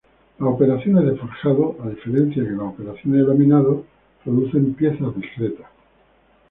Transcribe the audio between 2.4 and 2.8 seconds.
que las